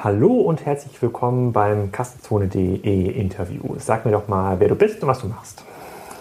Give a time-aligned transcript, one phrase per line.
[0.00, 3.74] Hallo und herzlich willkommen beim Kassenzone.de Interview.
[3.78, 5.64] Sag mir doch mal, wer du bist und was du machst.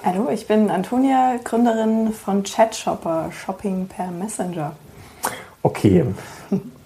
[0.03, 4.71] Hallo, ich bin Antonia, Gründerin von Chatshopper, Shopping per Messenger.
[5.61, 6.05] Okay,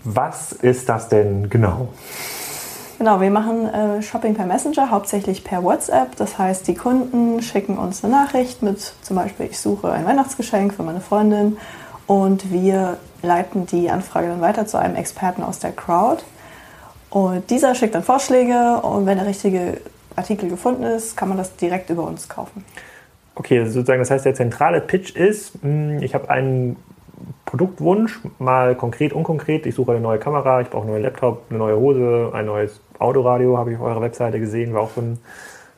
[0.04, 1.88] was ist das denn genau?
[2.98, 6.18] Genau, wir machen äh, Shopping per Messenger, hauptsächlich per WhatsApp.
[6.18, 10.74] Das heißt, die Kunden schicken uns eine Nachricht mit zum Beispiel, ich suche ein Weihnachtsgeschenk
[10.74, 11.56] für meine Freundin
[12.06, 16.22] und wir leiten die Anfrage dann weiter zu einem Experten aus der Crowd.
[17.12, 19.78] Und dieser schickt dann Vorschläge und wenn der richtige
[20.16, 22.66] Artikel gefunden ist, kann man das direkt über uns kaufen.
[23.36, 26.78] Okay, also sozusagen, das heißt, der zentrale Pitch ist, hm, ich habe einen
[27.46, 29.66] Produktwunsch, mal konkret, unkonkret.
[29.66, 32.80] Ich suche eine neue Kamera, ich brauche einen neuen Laptop, eine neue Hose, ein neues
[32.98, 35.20] Autoradio, habe ich auf eurer Webseite gesehen, war auch so ein,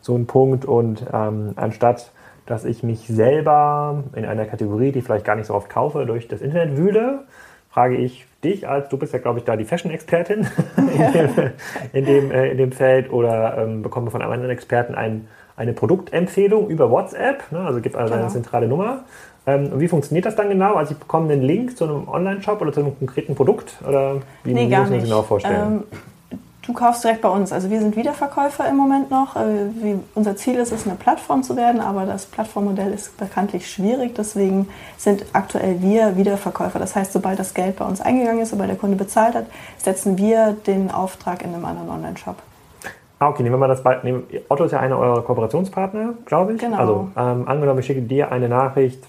[0.02, 0.66] so ein Punkt.
[0.66, 2.12] Und ähm, anstatt,
[2.45, 6.06] dass ich mich selber in einer Kategorie, die ich vielleicht gar nicht so oft kaufe,
[6.06, 7.23] durch das Internet wühle,
[7.72, 11.30] frage ich dich als, du bist ja, glaube ich, da die Fashion-Expertin in, dem,
[11.94, 15.73] in, dem, äh, in dem Feld oder ähm, bekomme von einem anderen Experten ein, eine
[15.73, 18.26] Produktempfehlung über WhatsApp, ne, also gibt also genau.
[18.26, 19.04] eine zentrale Nummer.
[19.45, 20.76] Ähm, wie funktioniert das dann genau?
[20.76, 24.54] Also ich bekomme einen Link zu einem Online-Shop oder zu einem konkreten Produkt oder wie
[24.54, 25.84] nee, muss man sich genau vorstellen?
[25.92, 26.00] Ähm,
[26.66, 27.52] Du kaufst direkt bei uns.
[27.52, 29.36] Also wir sind Wiederverkäufer im Moment noch.
[29.36, 34.16] Äh, unser Ziel ist es, eine Plattform zu werden, aber das Plattformmodell ist bekanntlich schwierig.
[34.16, 36.80] Deswegen sind aktuell wir Wiederverkäufer.
[36.80, 39.47] Das heißt, sobald das Geld bei uns eingegangen ist, sobald der Kunde bezahlt hat,
[39.78, 42.38] setzen wir den Auftrag in einem anderen Online-Shop.
[43.20, 44.23] Ah, okay, nehmen wir mal das Beispiel.
[44.48, 46.61] Otto ist ja einer eurer Kooperationspartner, glaube ich.
[46.61, 46.77] Genau.
[46.77, 49.03] Also ähm, angenommen, ich schicke dir eine Nachricht,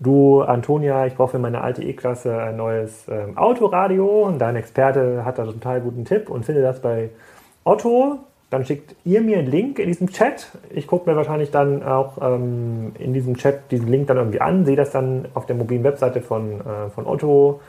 [0.00, 5.24] Du, Antonia, ich brauche für meine alte E-Klasse ein neues ähm, Autoradio und dein Experte
[5.24, 7.10] hat da einen total guten Tipp und finde das bei
[7.64, 8.20] Otto.
[8.50, 10.52] Dann schickt ihr mir einen Link in diesem Chat.
[10.70, 14.64] Ich gucke mir wahrscheinlich dann auch ähm, in diesem Chat diesen Link dann irgendwie an,
[14.64, 17.60] sehe das dann auf der mobilen Webseite von, äh, von Otto,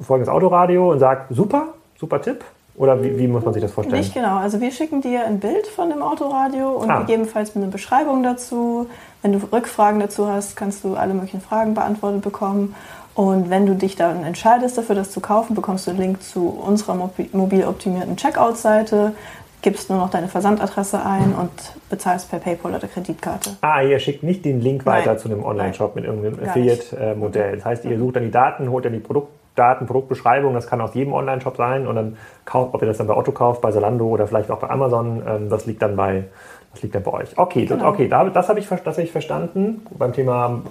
[0.00, 2.44] folgendes Autoradio und sage, super, super Tipp.
[2.74, 4.00] Oder wie, wie, muss man sich das vorstellen?
[4.00, 4.36] Nicht genau.
[4.36, 7.00] Also wir schicken dir ein Bild von dem Autoradio und ah.
[7.00, 8.88] gegebenenfalls mit einer Beschreibung dazu.
[9.20, 12.74] Wenn du Rückfragen dazu hast, kannst du alle möglichen Fragen beantwortet bekommen.
[13.14, 16.48] Und wenn du dich dann entscheidest dafür, das zu kaufen, bekommst du einen Link zu
[16.48, 19.12] unserer mobil optimierten Checkout-Seite,
[19.60, 21.50] gibst nur noch deine Versandadresse ein und
[21.90, 23.50] bezahlst per PayPal oder Kreditkarte.
[23.60, 25.18] Ah, ihr schickt nicht den Link weiter Nein.
[25.18, 27.56] zu einem Online-Shop mit irgendeinem Affiliate-Modell.
[27.56, 30.80] Das heißt, ihr sucht dann die Daten, holt dann die Produkte Daten, Produktbeschreibung, das kann
[30.80, 33.70] aus jedem Online-Shop sein und dann kauft, ob ihr das dann bei Otto kauft, bei
[33.70, 36.24] Salando oder vielleicht auch bei Amazon, ähm, das liegt dann bei,
[36.72, 37.36] das liegt dann bei euch.
[37.36, 37.88] Okay, genau.
[37.88, 39.86] okay, das habe ich, das hab ich verstanden.
[39.98, 40.62] Beim Thema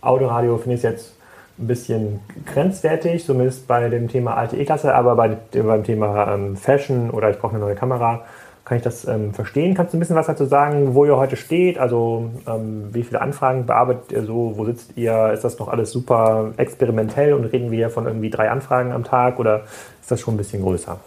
[0.00, 1.16] Autoradio finde ich es jetzt
[1.58, 7.10] ein bisschen grenzwertig, zumindest bei dem Thema alte E-Klasse, aber bei, beim Thema ähm, Fashion
[7.10, 8.22] oder ich brauche eine neue Kamera,
[8.64, 9.74] kann ich das ähm, verstehen.
[9.74, 11.78] Kannst du ein bisschen was dazu sagen, wo ihr heute steht?
[11.78, 14.52] Also ähm, wie viele Anfragen bearbeitet ihr so?
[14.56, 15.32] Wo sitzt ihr?
[15.32, 19.38] Ist das noch alles super experimentell und reden wir von irgendwie drei Anfragen am Tag
[19.40, 19.64] oder
[20.00, 20.98] ist das schon ein bisschen größer?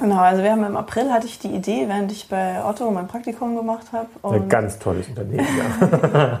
[0.00, 3.06] Genau, also wir haben im April hatte ich die Idee, während ich bei Otto mein
[3.06, 4.08] Praktikum gemacht habe.
[4.34, 6.40] Ein ganz tolles Unternehmen, ja.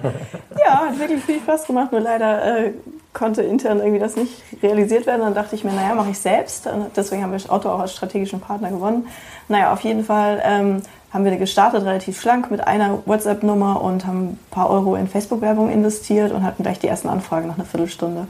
[0.58, 2.72] ja, hat wirklich viel Spaß gemacht, nur leider äh,
[3.12, 5.20] konnte intern irgendwie das nicht realisiert werden.
[5.20, 6.66] Dann dachte ich mir, naja, mache ich selbst.
[6.66, 9.06] Und deswegen haben wir Otto auch als strategischen Partner gewonnen.
[9.48, 14.24] Naja, auf jeden Fall ähm, haben wir gestartet, relativ schlank mit einer WhatsApp-Nummer und haben
[14.24, 18.28] ein paar Euro in Facebook-Werbung investiert und hatten gleich die ersten Anfragen nach einer Viertelstunde.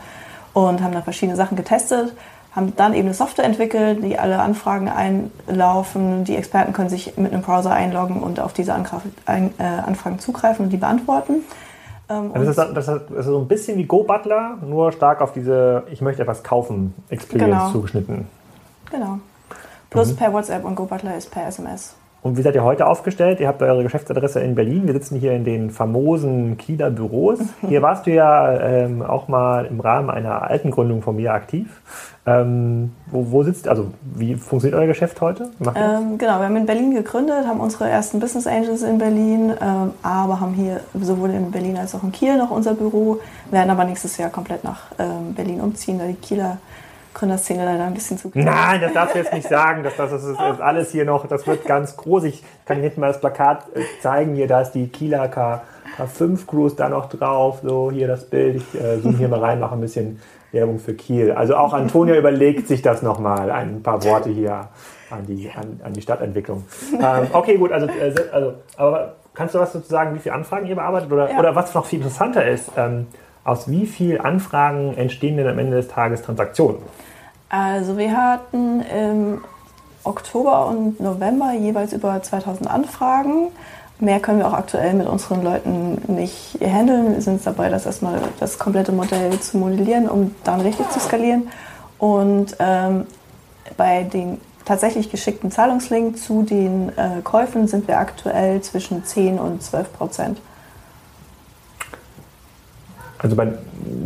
[0.53, 2.13] Und haben dann verschiedene Sachen getestet,
[2.55, 6.25] haben dann eben eine Software entwickelt, die alle Anfragen einlaufen.
[6.25, 10.71] Die Experten können sich mit einem Browser einloggen und auf diese äh, Anfragen zugreifen und
[10.71, 11.45] die beantworten.
[12.13, 15.33] Ähm, also das, ist, das ist so ein bisschen wie Go Butler, nur stark auf
[15.33, 17.73] diese Ich möchte etwas kaufen Experience genau.
[17.73, 18.27] zugeschnitten.
[18.91, 19.19] Genau.
[19.91, 20.17] Plus mhm.
[20.17, 21.95] per WhatsApp und Go Butler ist per SMS.
[22.23, 23.41] Und wie seid ihr heute aufgestellt?
[23.41, 24.87] Ihr habt eure Geschäftsadresse in Berlin.
[24.87, 27.41] Wir sitzen hier in den famosen Kieler Büros.
[27.69, 31.81] Hier warst du ja ähm, auch mal im Rahmen einer alten Gründung von mir aktiv.
[32.25, 35.51] Ähm, wo, wo, sitzt, also wie funktioniert euer Geschäft heute?
[35.75, 39.91] Ähm, genau, wir haben in Berlin gegründet, haben unsere ersten Business Angels in Berlin, ähm,
[40.05, 43.19] aber haben hier sowohl in Berlin als auch in Kiel noch unser Büro,
[43.51, 46.59] werden aber nächstes Jahr komplett nach ähm, Berlin umziehen, da die Kieler
[47.15, 48.45] Gründerszene leider ein bisschen zu klein.
[48.45, 49.83] Nein, das darfst du jetzt nicht sagen.
[49.83, 52.25] Das, das, das, ist, ist alles hier noch, das wird ganz groß.
[52.25, 54.35] Ich kann hinten mal das Plakat äh, zeigen.
[54.35, 55.63] Hier, da ist die Kieler K,
[55.99, 57.61] K5 Cruise da noch drauf.
[57.63, 58.57] So, hier das Bild.
[58.57, 60.21] Ich äh, zoome hier mal rein, mache ein bisschen
[60.53, 61.33] Werbung für Kiel.
[61.33, 63.51] Also auch Antonia überlegt sich das nochmal.
[63.51, 64.69] Ein paar Worte hier
[65.11, 66.65] an die, an, an die Stadtentwicklung.
[66.93, 67.73] Ähm, okay, gut.
[67.73, 71.11] Also, äh, also, aber kannst du was dazu sagen, wie viele Anfragen ihr bearbeitet?
[71.11, 71.39] Oder, ja.
[71.39, 73.07] oder was noch viel interessanter ist, ähm,
[73.45, 76.79] aus wie vielen Anfragen entstehen denn am Ende des Tages Transaktionen?
[77.53, 79.45] Also wir hatten im
[80.05, 83.49] Oktober und November jeweils über 2000 Anfragen.
[84.01, 87.13] Mehr können wir auch aktuell mit unseren Leuten nicht handeln.
[87.13, 91.51] Wir sind dabei, das erstmal das komplette Modell zu modellieren, um dann richtig zu skalieren.
[91.99, 93.07] Und ähm,
[93.77, 99.63] bei den tatsächlich geschickten Zahlungslink zu den äh, Käufen sind wir aktuell zwischen 10 und
[99.63, 100.41] 12 Prozent.
[103.23, 103.49] Also bei,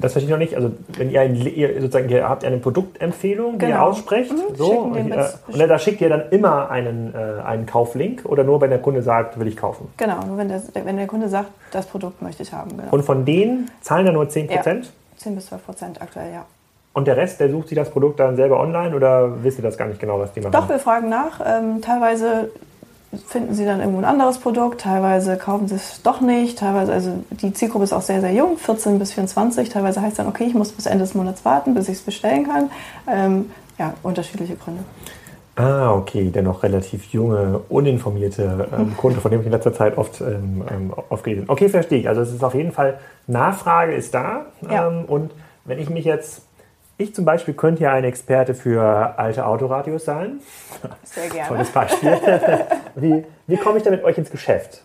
[0.00, 0.54] das verstehe ich noch nicht.
[0.54, 3.76] Also wenn ihr, ein, ihr sozusagen ihr habt eine Produktempfehlung, die genau.
[3.76, 7.64] ihr aussprecht, mhm, so und, äh, und, da schickt ihr dann immer einen, äh, einen
[7.64, 9.88] Kauflink oder nur wenn der Kunde sagt, will ich kaufen?
[9.96, 12.76] Genau, nur wenn der, wenn der Kunde sagt, das Produkt möchte ich haben.
[12.76, 12.90] Genau.
[12.90, 14.84] Und von denen zahlen dann nur 10 Prozent?
[14.84, 16.44] Ja, 10 bis 12 Prozent aktuell, ja.
[16.92, 19.76] Und der Rest, der sucht sich das Produkt dann selber online oder wisst ihr das
[19.76, 20.52] gar nicht genau, was die machen?
[20.52, 21.40] Doch, wir fragen nach.
[21.44, 22.50] Ähm, teilweise
[23.26, 27.12] finden sie dann irgendwo ein anderes Produkt, teilweise kaufen sie es doch nicht, teilweise, also
[27.30, 30.54] die Zielgruppe ist auch sehr, sehr jung, 14 bis 24, teilweise heißt dann, okay, ich
[30.54, 32.70] muss bis Ende des Monats warten, bis ich es bestellen kann.
[33.10, 34.84] Ähm, ja, unterschiedliche Gründe.
[35.56, 39.96] Ah, okay, der noch relativ junge, uninformierte ähm, Kunde, von dem ich in letzter Zeit
[39.96, 40.92] oft ähm, ähm
[41.22, 41.44] bin.
[41.48, 42.08] Okay, verstehe ich.
[42.08, 44.46] Also es ist auf jeden Fall, Nachfrage ist da.
[44.70, 44.88] Ja.
[44.88, 45.32] Ähm, und
[45.64, 46.42] wenn ich mich jetzt
[46.98, 50.40] ich zum Beispiel könnte ja ein Experte für alte Autoradios sein.
[51.04, 51.48] Sehr gerne.
[51.48, 52.18] Tolles Beispiel.
[52.94, 54.82] wie, wie komme ich da mit euch ins Geschäft?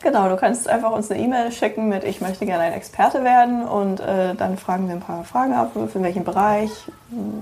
[0.00, 3.66] Genau, du kannst einfach uns eine E-Mail schicken mit Ich möchte gerne ein Experte werden
[3.66, 6.70] und äh, dann fragen wir ein paar Fragen ab, für welchen Bereich,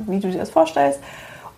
[0.06, 1.00] wie du dir das vorstellst.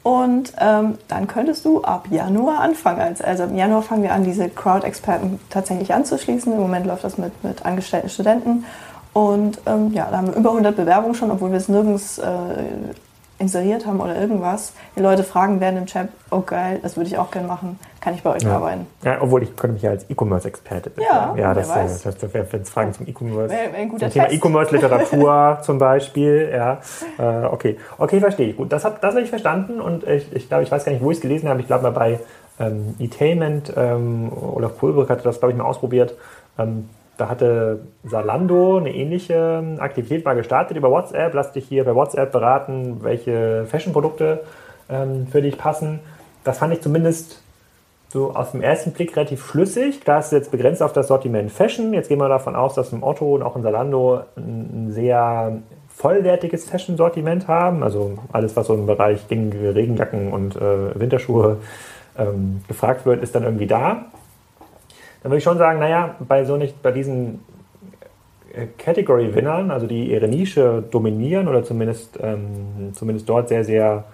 [0.03, 3.01] Und ähm, dann könntest du ab Januar anfangen.
[3.01, 6.53] Also, also im Januar fangen wir an, diese Crowd-Experten tatsächlich anzuschließen.
[6.53, 8.65] Im Moment läuft das mit, mit angestellten Studenten.
[9.13, 12.25] Und ähm, ja, da haben wir über 100 Bewerbungen schon, obwohl wir es nirgends äh,
[13.39, 14.73] inseriert haben oder irgendwas.
[14.97, 18.15] Die Leute fragen werden im Chat, oh geil, das würde ich auch gerne machen, kann
[18.15, 18.57] ich bei euch ja.
[18.57, 18.87] arbeiten?
[19.03, 22.47] Ja, obwohl ich könnte mich ja als E-Commerce-Experte Ja, ja das, äh, das, das wäre
[22.53, 23.55] jetzt Fragen zum E-Commerce.
[23.99, 26.51] Zum Thema E-Commerce-Literatur zum Beispiel.
[26.53, 26.81] Ja,
[27.19, 27.79] äh, okay.
[27.99, 28.57] Okay, verstehe ich.
[28.57, 31.03] Gut, das habe das hab ich verstanden und ich, ich glaube, ich weiß gar nicht,
[31.03, 31.61] wo ich es gelesen habe.
[31.61, 32.21] Ich glaube mal bei
[32.59, 36.15] ähm, E-Tainment, ähm, Olaf Pulbrück hatte das, glaube ich, mal ausprobiert.
[36.59, 41.35] Ähm, da hatte Salando eine ähnliche Aktivität mal gestartet über WhatsApp.
[41.35, 44.45] Lass dich hier bei WhatsApp beraten, welche Fashion-Produkte
[44.89, 45.99] ähm, für dich passen.
[46.45, 47.43] Das fand ich zumindest
[48.09, 50.01] so aus dem ersten Blick relativ schlüssig.
[50.05, 51.93] Da ist jetzt begrenzt auf das Sortiment Fashion.
[51.93, 56.71] Jetzt gehen wir davon aus, dass im Otto und auch in Salando ein sehr vollwertiges
[56.71, 57.83] Fashion-Sortiment haben.
[57.83, 61.59] Also alles, was so im Bereich gängige Regenjacken und äh, Winterschuhe
[62.17, 64.07] ähm, gefragt wird, ist dann irgendwie da
[65.23, 67.41] dann würde ich schon sagen, naja, bei so nicht, bei diesen
[68.53, 74.05] äh, Category-Winnern, also die ihre Nische dominieren oder zumindest, ähm, zumindest dort sehr, sehr,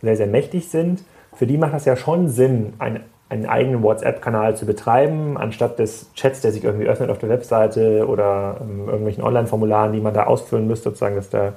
[0.00, 1.04] sehr, sehr mächtig sind,
[1.34, 6.12] für die macht das ja schon Sinn, ein, einen eigenen WhatsApp-Kanal zu betreiben, anstatt des
[6.14, 10.24] Chats, der sich irgendwie öffnet auf der Webseite oder ähm, irgendwelchen Online-Formularen, die man da
[10.24, 11.54] ausfüllen müsste, sozusagen, dass der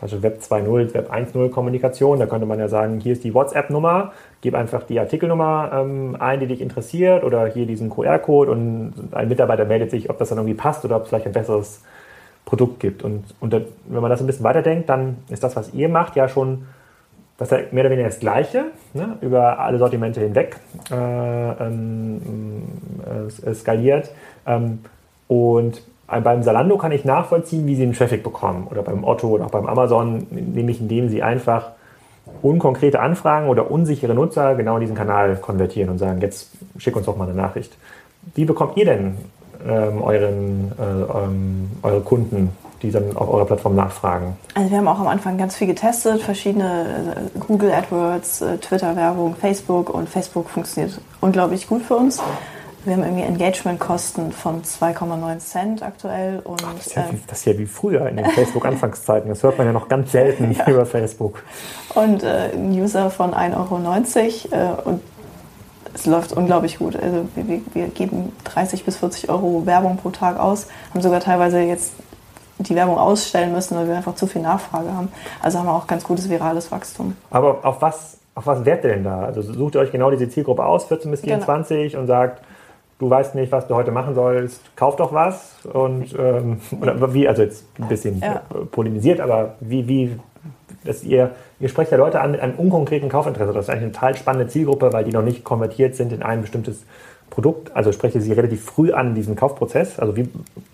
[0.00, 2.18] also Web 2.0, Web 1.0 Kommunikation.
[2.18, 4.12] Da könnte man ja sagen, hier ist die WhatsApp-Nummer,
[4.44, 9.28] gib einfach die Artikelnummer ähm, ein, die dich interessiert oder hier diesen QR-Code und ein
[9.28, 11.82] Mitarbeiter meldet sich, ob das dann irgendwie passt oder ob es vielleicht ein besseres
[12.44, 13.02] Produkt gibt.
[13.02, 16.28] Und, und wenn man das ein bisschen weiterdenkt, dann ist das, was ihr macht, ja
[16.28, 16.66] schon
[17.38, 20.56] das ist mehr oder weniger das Gleiche, ne, über alle Sortimente hinweg
[20.92, 22.20] äh, ähm,
[23.44, 24.10] äh, skaliert.
[24.46, 24.80] Ähm,
[25.26, 29.46] und beim Salando kann ich nachvollziehen, wie sie den Traffic bekommen oder beim Otto oder
[29.46, 31.70] auch beim Amazon, nämlich indem sie einfach
[32.44, 37.06] unkonkrete Anfragen oder unsichere Nutzer genau in diesen Kanal konvertieren und sagen, jetzt schick uns
[37.06, 37.72] doch mal eine Nachricht.
[38.34, 39.16] Wie bekommt ihr denn
[39.66, 42.50] ähm, euren, äh, ähm, eure Kunden,
[42.82, 44.36] die dann auf eurer Plattform nachfragen?
[44.54, 49.36] Also wir haben auch am Anfang ganz viel getestet, verschiedene äh, Google AdWords, äh, Twitter-Werbung,
[49.36, 52.22] Facebook und Facebook funktioniert unglaublich gut für uns.
[52.84, 56.40] Wir haben irgendwie Engagement-Kosten von 2,9 Cent aktuell.
[56.44, 59.28] Und, Ach, das, ist ja wie, das, ist ja wie, früher in den Facebook-Anfangszeiten.
[59.28, 60.66] Das hört man ja noch ganz selten ja.
[60.68, 61.42] über Facebook.
[61.94, 65.00] Und äh, ein User von 1,90 Euro äh, und
[65.94, 66.96] es läuft unglaublich gut.
[67.00, 71.60] Also wir, wir, geben 30 bis 40 Euro Werbung pro Tag aus, haben sogar teilweise
[71.60, 71.92] jetzt
[72.58, 75.10] die Werbung ausstellen müssen, weil wir einfach zu viel Nachfrage haben.
[75.40, 77.16] Also haben wir auch ganz gutes virales Wachstum.
[77.30, 79.20] Aber auf was, auf was wertet ihr denn da?
[79.20, 82.00] Also sucht ihr euch genau diese Zielgruppe aus, 14 bis 24 genau.
[82.00, 82.42] und sagt,
[82.98, 85.56] du weißt nicht, was du heute machen sollst, kauf doch was.
[85.72, 88.42] Und ähm, oder wie, also jetzt ein bisschen ja.
[88.70, 90.16] polemisiert, aber wie, wie,
[90.84, 93.52] dass ihr, ihr sprecht ja Leute an mit einem unkonkreten Kaufinteresse.
[93.52, 96.42] Das ist eigentlich eine total spannende Zielgruppe, weil die noch nicht konvertiert sind in ein
[96.42, 96.84] bestimmtes
[97.30, 97.74] Produkt.
[97.74, 99.98] Also sprecht ihr sie relativ früh an in diesem Kaufprozess.
[99.98, 100.28] Also wie,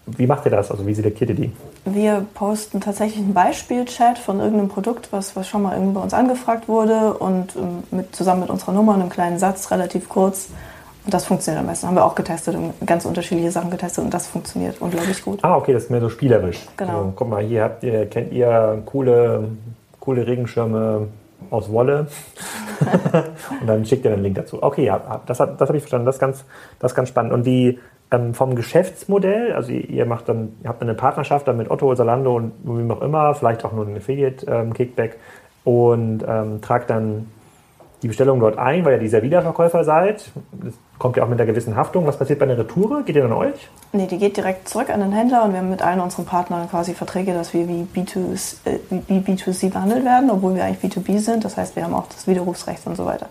[0.06, 0.70] wie macht ihr das?
[0.70, 1.52] Also wie selektiert ihr die?
[1.86, 6.12] Wir posten tatsächlich einen Beispielchat von irgendeinem Produkt, was, was schon mal irgendwie bei uns
[6.12, 10.54] angefragt wurde und ähm, mit, zusammen mit unserer Nummer, einem kleinen Satz, relativ kurz und
[11.14, 11.86] das funktioniert am besten.
[11.86, 15.40] Haben wir auch getestet und ganz unterschiedliche Sachen getestet und das funktioniert unglaublich gut.
[15.42, 16.66] Ah, okay, das ist mehr so spielerisch.
[16.76, 17.04] Genau.
[17.04, 19.48] So, guck mal, hier habt ihr, kennt ihr coole,
[19.98, 21.08] coole Regenschirme
[21.50, 22.06] aus Wolle
[23.60, 24.62] und dann schickt ihr einen Link dazu.
[24.62, 26.06] Okay, ja, das, das habe ich verstanden.
[26.06, 26.44] Das ist ganz,
[26.78, 27.32] das ist ganz spannend.
[27.32, 27.78] Und die
[28.10, 32.36] ähm, vom Geschäftsmodell, also ihr macht dann, ihr habt eine Partnerschaft dann mit Otto, Zalando
[32.36, 37.28] und wem auch immer, vielleicht auch nur ein Affiliate-Kickback ähm, und ähm, tragt dann
[38.02, 40.30] die Bestellung dort ein, weil ihr dieser Wiederverkäufer seid.
[41.00, 42.06] Kommt ja auch mit einer gewissen Haftung.
[42.06, 43.02] Was passiert bei einer Retoure?
[43.04, 43.70] Geht die an euch?
[43.94, 46.68] Nee, die geht direkt zurück an den Händler und wir haben mit allen unseren Partnern
[46.68, 48.78] quasi Verträge, dass wir wie, B2, äh,
[49.08, 51.42] wie B2C behandelt werden, obwohl wir eigentlich B2B sind.
[51.46, 53.30] Das heißt, wir haben auch das Widerrufsrecht und so weiter.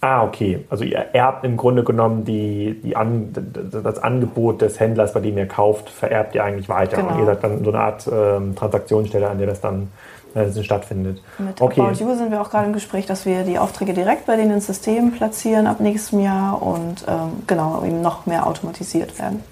[0.00, 0.64] Ah, okay.
[0.70, 3.34] Also ihr erbt im Grunde genommen die, die an,
[3.72, 6.98] das Angebot des Händlers, bei dem ihr kauft, vererbt ihr eigentlich weiter.
[6.98, 7.14] Genau.
[7.14, 9.90] Und ihr seid dann so eine Art ähm, Transaktionsstelle, an der das dann
[10.34, 11.22] äh, stattfindet.
[11.38, 11.80] Mit okay.
[11.80, 14.52] About You sind wir auch gerade im Gespräch, dass wir die Aufträge direkt bei denen
[14.52, 19.42] ins System platzieren ab nächstem Jahr und ähm, genau eben noch mehr automatisiert werden.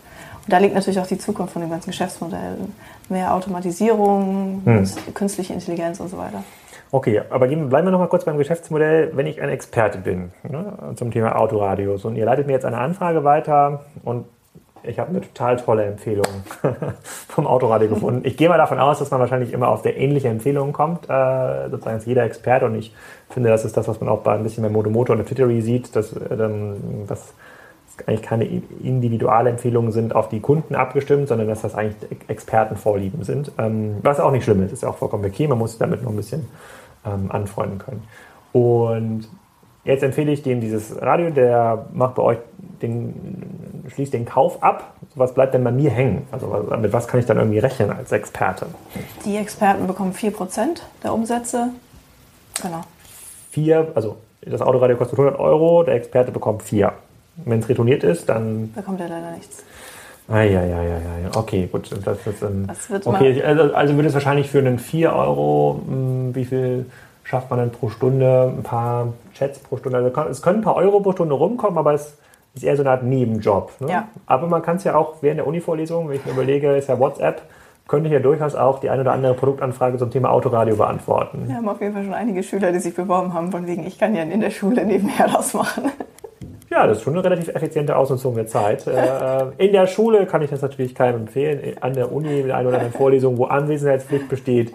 [0.44, 2.56] Und da liegt natürlich auch die Zukunft von dem ganzen Geschäftsmodell.
[3.08, 4.84] Mehr Automatisierung, hm.
[5.14, 6.42] künstliche Intelligenz und so weiter.
[6.90, 9.12] Okay, aber bleiben wir noch mal kurz beim Geschäftsmodell.
[9.14, 12.76] Wenn ich ein Experte bin ne, zum Thema Autoradios und ihr leitet mir jetzt eine
[12.76, 14.26] Anfrage weiter und
[14.84, 16.26] ich habe eine total tolle Empfehlung
[17.28, 18.22] vom Autoradio gefunden.
[18.24, 21.68] Ich gehe mal davon aus, dass man wahrscheinlich immer auf sehr ähnliche Empfehlungen kommt, äh,
[21.70, 22.66] sozusagen als jeder Experte.
[22.66, 22.94] Und ich
[23.30, 25.94] finde, das ist das, was man auch bei ein bisschen bei Motomoto und Twittery sieht,
[25.94, 27.34] dass, ähm, dass
[28.06, 33.52] eigentlich keine Individualempfehlungen sind auf die Kunden abgestimmt, sondern dass das eigentlich Expertenvorlieben sind.
[33.58, 35.46] Ähm, was auch nicht schlimm ist, ist ja auch vollkommen okay.
[35.46, 36.48] Man muss sich damit noch ein bisschen
[37.06, 38.02] ähm, anfreunden können.
[38.52, 39.28] Und
[39.84, 42.38] jetzt empfehle ich dem dieses Radio, der macht bei euch
[42.80, 44.94] den, schließt den Kauf ab.
[45.14, 46.26] Was bleibt denn bei mir hängen?
[46.32, 48.66] Also mit was kann ich dann irgendwie rechnen als Experte?
[49.24, 51.68] Die Experten bekommen 4% der Umsätze.
[52.62, 52.82] Genau.
[53.50, 56.92] Vier, also das Autoradio kostet 100 Euro, der Experte bekommt 4.
[57.44, 58.72] Wenn es retourniert ist, dann...
[58.72, 59.64] Bekommt er leider nichts.
[60.28, 61.90] Ah, ja, ja, ja, ja, Okay, gut.
[62.04, 65.92] Das, das, ähm, das okay, also, also würde es wahrscheinlich für einen 4 Euro, mh,
[65.92, 66.86] hm, wie viel
[67.24, 68.52] schafft man denn pro Stunde?
[68.56, 69.98] Ein paar Chats pro Stunde.
[69.98, 72.18] Also es können ein paar Euro pro Stunde rumkommen, aber es
[72.54, 73.72] ist eher so eine Art Nebenjob.
[73.80, 73.90] Ne?
[73.90, 74.08] Ja.
[74.26, 76.98] Aber man kann es ja auch während der Uni-Vorlesung, wenn ich mir überlege, ist ja
[76.98, 77.42] WhatsApp,
[77.88, 81.44] könnte ich ja durchaus auch die eine oder andere Produktanfrage zum Thema Autoradio beantworten.
[81.46, 83.98] Wir haben auf jeden Fall schon einige Schüler, die sich beworben haben, von wegen, ich
[83.98, 85.90] kann ja in der Schule nebenher das machen.
[86.70, 88.86] Ja, das ist schon eine relativ effiziente Ausnutzung der Zeit.
[88.92, 91.76] Äh, in der Schule kann ich das natürlich keinem empfehlen.
[91.80, 94.72] An der Uni mit einer oder anderen Vorlesung, wo Anwesenheitspflicht besteht,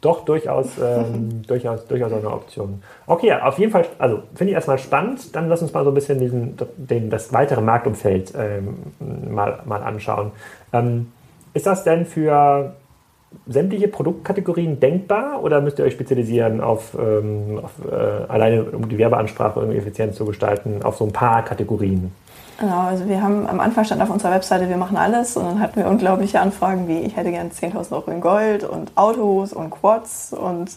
[0.00, 2.82] doch durchaus, ähm, durchaus, durchaus eine Option.
[3.06, 5.34] Okay, auf jeden Fall, also finde ich erstmal spannend.
[5.34, 8.76] Dann lass uns mal so ein bisschen diesen, den, das weitere Marktumfeld ähm,
[9.30, 10.32] mal, mal anschauen.
[10.72, 11.12] Ähm,
[11.52, 12.74] ist das denn für
[13.46, 18.98] sämtliche Produktkategorien denkbar oder müsst ihr euch spezialisieren auf, ähm, auf äh, alleine um die
[18.98, 22.12] Werbeansprache irgendwie effizient zu gestalten, auf so ein paar Kategorien?
[22.60, 25.60] Genau, also wir haben am Anfang stand auf unserer Webseite, wir machen alles und dann
[25.60, 29.70] hatten wir unglaubliche Anfragen wie ich hätte gerne 10.000 Euro in Gold und Autos und
[29.70, 30.70] Quads und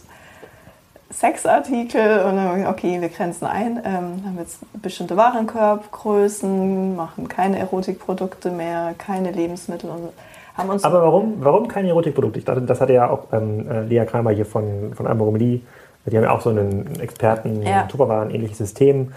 [1.12, 8.50] Sexartikel und dann okay, wir grenzen ein, ähm, haben jetzt bestimmte Warenkorbgrößen, machen keine Erotikprodukte
[8.50, 10.08] mehr, keine Lebensmittel und
[10.56, 10.84] haben uns.
[10.84, 12.38] Aber warum, warum keine Erotikprodukte?
[12.38, 15.62] Ich dachte, das hatte ja auch ähm, äh, Lea Kramer hier von, von Almoromeli.
[16.06, 17.82] Die haben ja auch so einen Experten, ja.
[17.84, 19.12] Tupperwaren, ähnliches System.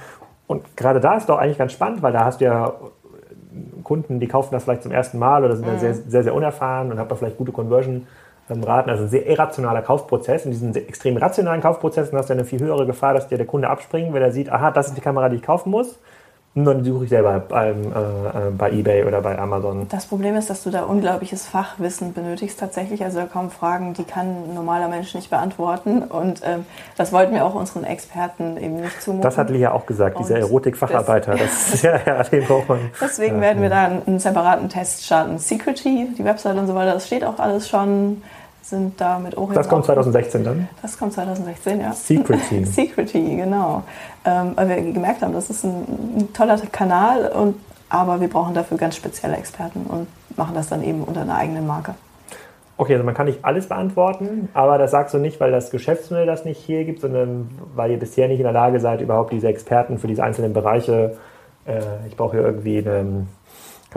[0.47, 2.73] Und gerade da ist doch eigentlich ganz spannend, weil da hast du ja
[3.83, 5.79] Kunden, die kaufen das vielleicht zum ersten Mal oder sind mhm.
[5.79, 8.07] sehr, sehr, sehr unerfahren und haben da vielleicht gute Conversion.
[8.49, 10.45] Raten, also ein sehr irrationaler Kaufprozess.
[10.45, 13.69] In diesen extrem rationalen Kaufprozessen hast du eine viel höhere Gefahr, dass dir der Kunde
[13.69, 15.99] abspringt, wenn er sieht, aha, das ist die Kamera, die ich kaufen muss.
[16.57, 19.85] Und dann suche ich selber beim, äh, äh, bei eBay oder bei Amazon.
[19.89, 23.03] Das Problem ist, dass du da unglaubliches Fachwissen benötigst tatsächlich.
[23.03, 26.01] Also da kommen Fragen, die kann ein normaler Mensch nicht beantworten.
[26.01, 26.65] Und ähm,
[26.97, 29.21] das wollten wir auch unseren Experten eben nicht zumuten.
[29.21, 31.35] Das hat Lia auch gesagt, dieser Erotik-Facharbeiter.
[31.35, 32.79] Das, ja, ja, den braucht man.
[32.99, 35.37] Deswegen werden wir da einen separaten Test starten.
[35.37, 38.23] Security, die Website und so weiter, das steht auch alles schon
[38.69, 39.53] sind da mit Oreo.
[39.53, 40.69] Das kommt 2016 dann?
[40.81, 41.93] Das kommt 2016, ja.
[41.93, 42.65] Secrety.
[42.65, 43.83] Secrety, genau.
[44.25, 47.55] Ähm, weil wir gemerkt haben, das ist ein, ein toller Kanal, und,
[47.89, 50.07] aber wir brauchen dafür ganz spezielle Experten und
[50.37, 51.95] machen das dann eben unter einer eigenen Marke.
[52.79, 56.27] Okay, also man kann nicht alles beantworten, aber das sagst du nicht, weil das Geschäftsmodell
[56.27, 59.47] das nicht hier gibt, sondern weil ihr bisher nicht in der Lage seid, überhaupt diese
[59.47, 61.17] Experten für diese einzelnen Bereiche,
[61.65, 63.25] äh, ich brauche hier irgendwie eine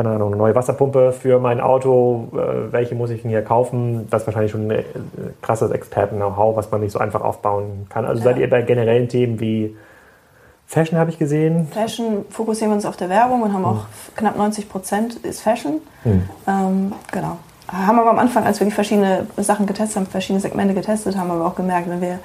[0.02, 4.09] keine Ahnung, eine neue Wasserpumpe für mein Auto, äh, welche muss ich denn hier kaufen?
[4.11, 4.85] Das ist wahrscheinlich schon ein äh,
[5.42, 8.07] krasses Experten-Know-how, was man nicht so einfach aufbauen kann.
[8.07, 8.25] Also ja.
[8.30, 9.76] seid ihr bei generellen Themen wie
[10.66, 11.69] Fashion, habe ich gesehen?
[11.71, 13.71] Fashion fokussieren wir uns auf der Werbung und haben hm.
[13.71, 13.85] auch
[14.16, 15.83] knapp 90 Prozent ist Fashion.
[16.04, 16.23] Hm.
[16.49, 17.37] Ähm, genau.
[17.69, 21.30] Haben aber am Anfang, als wir die verschiedenen Sachen getestet haben, verschiedene Segmente getestet haben,
[21.30, 22.21] aber auch gemerkt, wenn wir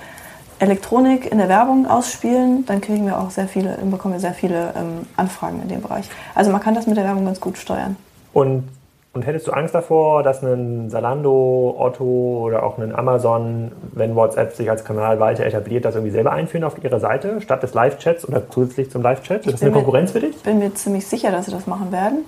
[0.59, 4.73] Elektronik in der Werbung ausspielen, dann kriegen wir auch sehr viele, bekommen wir sehr viele
[4.75, 6.09] ähm, Anfragen in dem Bereich.
[6.33, 7.97] Also man kann das mit der Werbung ganz gut steuern.
[8.33, 8.67] Und,
[9.13, 14.55] und hättest du Angst davor, dass ein Salando, Otto oder auch ein Amazon, wenn WhatsApp
[14.55, 18.27] sich als Kanal weiter etabliert, das irgendwie selber einführen auf ihrer Seite, statt des Live-Chats
[18.27, 19.45] oder zusätzlich zum Live-Chat?
[19.45, 20.35] Ist das eine Konkurrenz mir, für dich?
[20.37, 22.19] Ich bin mir ziemlich sicher, dass sie das machen werden.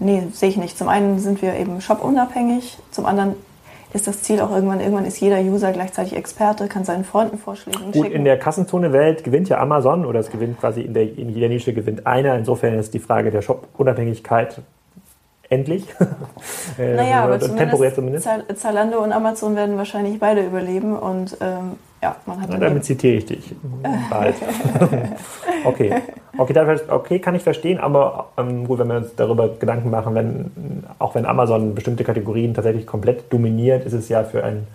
[0.00, 0.78] Nee, sehe ich nicht.
[0.78, 3.34] Zum einen sind wir eben shop-unabhängig, zum anderen
[3.92, 7.78] ist das Ziel auch irgendwann, irgendwann ist jeder User gleichzeitig Experte, kann seinen Freunden Vorschläge
[7.78, 8.12] Gut, schicken.
[8.12, 11.72] in der Kassenzone-Welt gewinnt ja Amazon oder es gewinnt quasi in, der, in jeder Nische
[11.72, 12.36] gewinnt einer.
[12.36, 14.60] Insofern ist die Frage der Shop-Unabhängigkeit
[15.48, 15.86] endlich.
[16.78, 18.28] Äh, naja, aber temporär zumindest.
[18.54, 22.50] Zalando und Amazon werden wahrscheinlich beide überleben und ähm, ja, man hat.
[22.50, 23.54] Na, damit zitiere ich dich.
[24.10, 24.36] Bald.
[26.38, 26.58] okay.
[26.58, 30.50] Okay, okay, kann ich verstehen, aber ähm, gut, wenn wir uns darüber Gedanken machen, wenn,
[30.98, 34.66] auch wenn Amazon bestimmte Kategorien tatsächlich komplett dominiert, ist es ja für einen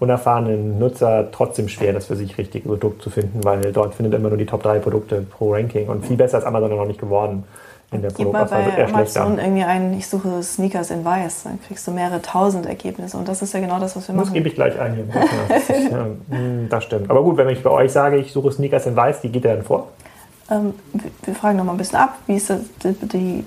[0.00, 4.30] unerfahrenen Nutzer trotzdem schwer, das für sich richtige Produkt zu finden, weil dort findet immer
[4.30, 7.44] nur die Top 3 Produkte pro Ranking und viel besser ist Amazon noch nicht geworden
[7.92, 11.86] in der Gib mal bei Amazon irgendwie ein, ich suche Sneakers in Weiß, dann kriegst
[11.86, 14.26] du mehrere tausend Ergebnisse und das ist ja genau das, was wir machen.
[14.26, 15.04] Das gebe ich gleich ein hier.
[15.90, 17.10] ja, hm, das stimmt.
[17.10, 19.56] Aber gut, wenn ich bei euch sage, ich suche Sneakers in Weiß, wie geht der
[19.56, 19.88] dann vor?
[20.50, 20.74] Ähm,
[21.22, 23.46] wir fragen nochmal ein bisschen ab, wie, ist das, die, die,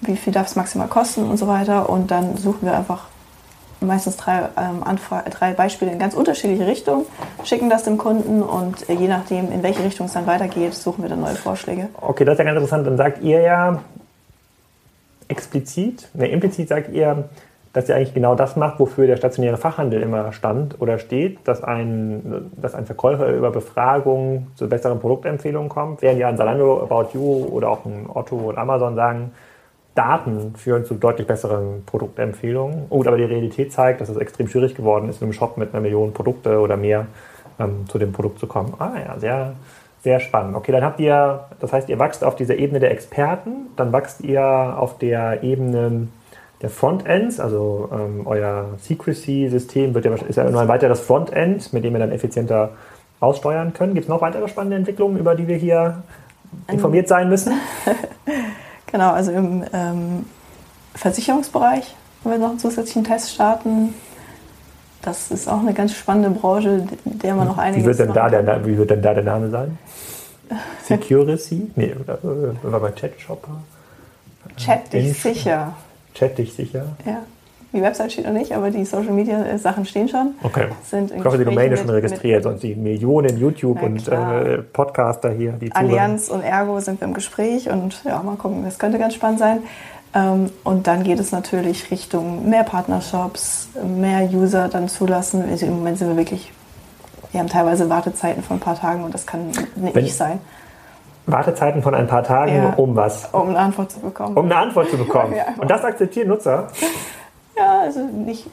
[0.00, 3.06] wie viel darf es maximal kosten und so weiter und dann suchen wir einfach
[3.80, 4.82] meistens drei, ähm,
[5.30, 7.04] drei Beispiele in ganz unterschiedliche Richtungen,
[7.44, 11.02] schicken das dem Kunden und äh, je nachdem, in welche Richtung es dann weitergeht, suchen
[11.02, 11.88] wir dann neue Vorschläge.
[12.00, 12.86] Okay, das ist ja ganz interessant.
[12.86, 13.80] Dann sagt ihr ja
[15.28, 17.28] explizit, ne, implizit sagt ihr,
[17.72, 21.62] dass ihr eigentlich genau das macht, wofür der stationäre Fachhandel immer stand oder steht, dass
[21.62, 27.08] ein, dass ein Verkäufer über Befragung zu besseren Produktempfehlungen kommt, während ja ein Zalando, About
[27.14, 29.32] You oder auch ein Otto und Amazon sagen,
[29.94, 32.88] Daten führen zu deutlich besseren Produktempfehlungen.
[32.88, 35.72] Gut, aber die Realität zeigt, dass es extrem schwierig geworden ist, in einem Shop mit
[35.72, 37.06] einer Million Produkte oder mehr
[37.58, 38.74] ähm, zu dem Produkt zu kommen.
[38.78, 39.52] Ah ja, sehr,
[40.02, 40.56] sehr spannend.
[40.56, 44.22] Okay, dann habt ihr, das heißt, ihr wächst auf dieser Ebene der Experten, dann wächst
[44.22, 46.08] ihr auf der Ebene
[46.62, 51.84] der Frontends, also ähm, euer Secrecy-System wird ja, ist ja immer weiter das Frontend, mit
[51.84, 52.70] dem ihr dann effizienter
[53.20, 53.94] aussteuern könnt.
[53.94, 56.02] Gibt es noch weitere spannende Entwicklungen, über die wir hier
[56.68, 57.54] informiert sein müssen?
[58.92, 60.26] Genau, also im ähm,
[60.94, 63.94] Versicherungsbereich wollen wir noch einen zusätzlichen Test starten.
[65.00, 67.84] Das ist auch eine ganz spannende Branche, der man noch einiges...
[67.84, 69.78] Wie wird denn, da der, wie wird denn da der Name sein?
[70.84, 71.70] Security?
[71.74, 71.96] nee,
[72.62, 73.62] war bei Chat Shopper?
[74.58, 75.74] Chat dich sicher.
[76.14, 76.86] Chat dich sicher?
[77.04, 77.22] Ja.
[77.72, 80.34] Die Website steht noch nicht, aber die Social Media Sachen stehen schon.
[80.42, 80.66] Okay.
[80.84, 85.30] Sind ich hoffe, die Domain ist schon registriert, sonst die Millionen YouTube- und äh, Podcaster
[85.30, 85.52] hier.
[85.52, 89.14] Die Allianz und Ergo sind wir im Gespräch und ja, mal gucken, das könnte ganz
[89.14, 89.60] spannend sein.
[90.14, 95.42] Ähm, und dann geht es natürlich Richtung mehr Partnershops, mehr User dann zulassen.
[95.50, 96.52] Also Im Moment sind wir wirklich,
[97.30, 100.40] wir haben teilweise Wartezeiten von ein paar Tagen und das kann nicht Wenn, sein.
[101.26, 103.28] Wartezeiten von ein paar Tagen, ja, um was?
[103.32, 104.36] Um eine Antwort zu bekommen.
[104.36, 105.34] Um eine Antwort zu bekommen.
[105.36, 106.68] ja, und das akzeptieren Nutzer?
[107.56, 108.48] Ja, also nicht,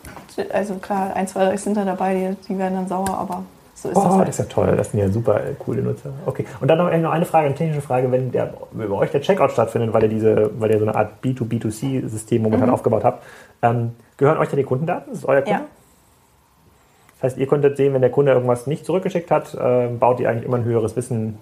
[0.54, 3.98] also klar, ein, zwei sind da dabei, die, die werden dann sauer, aber so ist
[3.98, 4.14] oh, das.
[4.14, 4.28] Halt.
[4.28, 6.12] das ist ja toll, das sind ja super coole Nutzer.
[6.26, 9.52] Okay, und dann noch eine Frage, eine technische Frage, wenn der, bei euch der Checkout
[9.52, 12.74] stattfindet, weil ihr diese, weil ihr so eine Art B2B2C-System momentan mhm.
[12.74, 13.24] aufgebaut habt,
[13.62, 15.12] ähm, gehören euch dann die Kundendaten?
[15.12, 15.52] Das ist euer Kunde?
[15.52, 15.66] Ja.
[17.22, 20.30] Das heißt, ihr könntet sehen, wenn der Kunde irgendwas nicht zurückgeschickt hat, äh, baut ihr
[20.30, 21.38] eigentlich immer ein höheres Wissen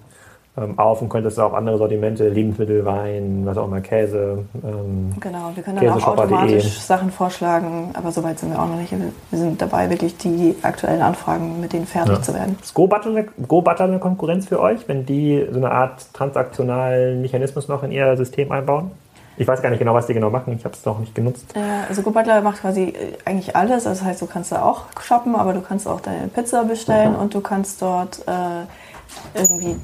[0.58, 4.44] ähm, auf und könntest auch andere Sortimente, Lebensmittel, Wein, was auch immer, Käse.
[4.64, 8.78] Ähm, genau, wir können dann auch automatisch Sachen vorschlagen, aber soweit sind wir auch noch
[8.78, 8.92] nicht.
[8.92, 12.22] Wir sind dabei, wirklich die aktuellen Anfragen mit denen fertig ja.
[12.22, 12.58] zu werden.
[12.62, 17.84] Ist GoButler Go eine Konkurrenz für euch, wenn die so eine Art transaktionalen Mechanismus noch
[17.84, 18.92] in ihr System einbauen?
[19.40, 20.56] Ich weiß gar nicht genau, was die genau machen.
[20.58, 21.54] Ich habe es noch nicht genutzt.
[21.56, 23.84] Ja, also GoButler macht quasi äh, eigentlich alles.
[23.84, 27.20] Das heißt, du kannst da auch shoppen, aber du kannst auch deine Pizza bestellen mhm.
[27.20, 29.76] und du kannst dort äh, irgendwie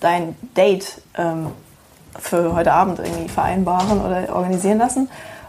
[0.00, 1.48] dein Date ähm,
[2.18, 5.08] für heute Abend irgendwie vereinbaren oder organisieren lassen.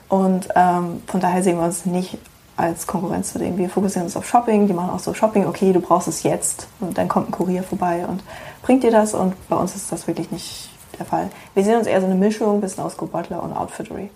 [0.10, 2.18] Und ähm, von daher sehen wir uns nicht
[2.56, 3.58] als Konkurrenz zu denen.
[3.58, 6.68] Wir fokussieren uns auf Shopping, die machen auch so Shopping, okay, du brauchst es jetzt
[6.80, 8.24] und dann kommt ein Kurier vorbei und
[8.64, 11.30] bringt dir das und bei uns ist das wirklich nicht der Fall.
[11.54, 14.10] Wir sehen uns eher so eine Mischung, ein bisschen aus Go Butler und Outfittery.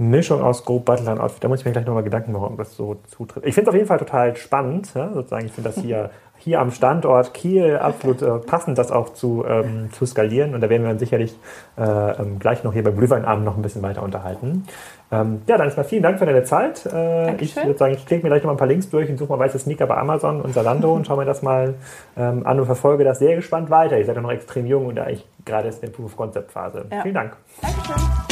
[0.00, 2.56] Mischung aus Go Butler und Outfit, da muss ich mir gleich nochmal Gedanken machen, ob
[2.56, 3.44] das so zutritt.
[3.44, 5.46] Ich finde es auf jeden Fall total spannend, ja, sozusagen.
[5.46, 6.10] Ich finde das hier
[6.40, 10.54] hier am Standort Kiel absolut äh, passend, das auch zu, ähm, zu skalieren.
[10.54, 11.36] Und da werden wir uns sicherlich
[11.78, 14.66] äh, ähm, gleich noch hier beim Glühweinabend noch ein bisschen weiter unterhalten.
[15.12, 16.86] Ähm, ja, dann erstmal vielen Dank für deine Zeit.
[16.86, 19.18] Äh, ich würde sagen, ich klicke mir gleich noch mal ein paar Links durch und
[19.18, 21.74] suche mal weiße Sneaker bei Amazon und Zalando und schaue mir das mal
[22.16, 23.98] ähm, an und verfolge das sehr gespannt weiter.
[23.98, 26.50] Ihr seid ja noch extrem jung und eigentlich gerade ist in der Proof of Concept
[26.52, 26.86] Phase.
[26.90, 27.02] Ja.
[27.02, 27.36] Vielen Dank.
[27.60, 28.29] Dankeschön.